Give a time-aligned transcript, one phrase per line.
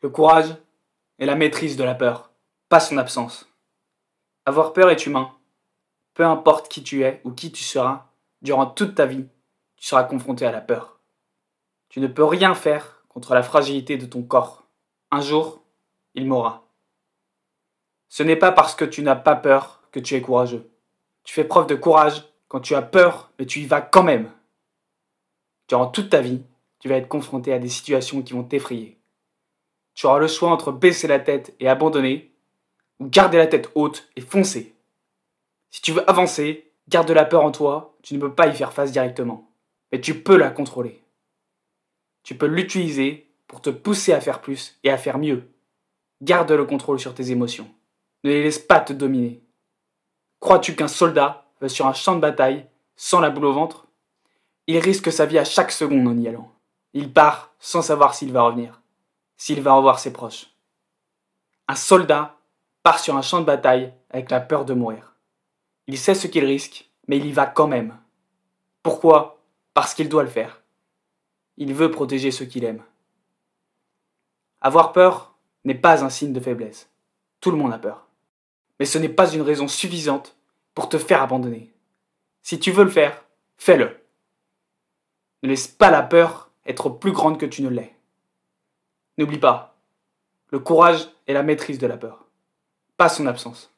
[0.00, 0.54] Le courage
[1.18, 2.30] est la maîtrise de la peur,
[2.68, 3.48] pas son absence.
[4.46, 5.34] Avoir peur est humain.
[6.14, 8.06] Peu importe qui tu es ou qui tu seras,
[8.40, 9.26] durant toute ta vie,
[9.76, 11.00] tu seras confronté à la peur.
[11.88, 14.68] Tu ne peux rien faire contre la fragilité de ton corps.
[15.10, 15.64] Un jour,
[16.14, 16.68] il mourra.
[18.08, 20.70] Ce n'est pas parce que tu n'as pas peur que tu es courageux.
[21.24, 24.30] Tu fais preuve de courage quand tu as peur, mais tu y vas quand même.
[25.66, 26.44] Durant toute ta vie,
[26.78, 28.97] tu vas être confronté à des situations qui vont t'effrayer.
[29.98, 32.32] Tu auras le choix entre baisser la tête et abandonner,
[33.00, 34.76] ou garder la tête haute et foncer.
[35.70, 38.72] Si tu veux avancer, garde la peur en toi, tu ne peux pas y faire
[38.72, 39.50] face directement,
[39.90, 41.02] mais tu peux la contrôler.
[42.22, 45.50] Tu peux l'utiliser pour te pousser à faire plus et à faire mieux.
[46.22, 47.68] Garde le contrôle sur tes émotions.
[48.22, 49.42] Ne les laisse pas te dominer.
[50.38, 53.88] Crois-tu qu'un soldat va sur un champ de bataille sans la boule au ventre?
[54.68, 56.52] Il risque sa vie à chaque seconde en y allant.
[56.92, 58.80] Il part sans savoir s'il va revenir
[59.38, 60.48] s'il va revoir ses proches.
[61.68, 62.36] Un soldat
[62.82, 65.14] part sur un champ de bataille avec la peur de mourir.
[65.86, 67.96] Il sait ce qu'il risque, mais il y va quand même.
[68.82, 69.40] Pourquoi?
[69.72, 70.62] Parce qu'il doit le faire.
[71.56, 72.82] Il veut protéger ceux qu'il aime.
[74.60, 76.90] Avoir peur n'est pas un signe de faiblesse.
[77.40, 78.06] Tout le monde a peur.
[78.78, 80.36] Mais ce n'est pas une raison suffisante
[80.74, 81.72] pour te faire abandonner.
[82.42, 83.24] Si tu veux le faire,
[83.56, 83.96] fais-le.
[85.42, 87.94] Ne laisse pas la peur être plus grande que tu ne l'es.
[89.18, 89.74] N'oublie pas,
[90.52, 92.24] le courage est la maîtrise de la peur,
[92.96, 93.74] pas son absence.